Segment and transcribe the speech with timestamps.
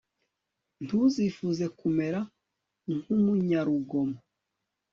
[0.83, 2.19] ntuzifuze kumera
[2.95, 4.17] nk'umunyarugomo